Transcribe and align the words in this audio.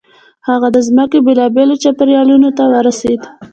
هغه 0.47 0.67
د 0.75 0.77
ځمکې 0.87 1.19
بېلابېلو 1.25 1.81
چاپېریالونو 1.83 2.49
ته 2.57 2.63
ورسېد. 2.71 3.21